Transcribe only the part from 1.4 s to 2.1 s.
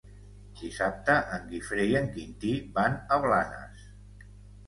Guifré i en